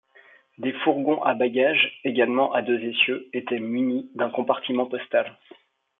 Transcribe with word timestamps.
Les 0.57 0.73
fourgons 0.83 1.21
à 1.21 1.35
bagages, 1.35 2.01
également 2.03 2.51
à 2.53 2.63
deux 2.63 2.79
essieux, 2.81 3.29
étaient 3.33 3.59
munis 3.59 4.09
d’un 4.15 4.31
compartiment 4.31 4.87
postal. 4.87 5.37